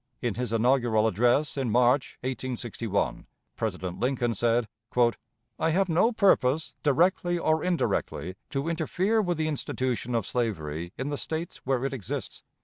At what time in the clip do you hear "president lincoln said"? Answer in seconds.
3.55-4.67